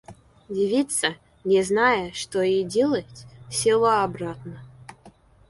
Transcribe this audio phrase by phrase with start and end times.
[0.49, 1.09] Девица,
[1.43, 4.59] не зная, что ей делать, села обратно.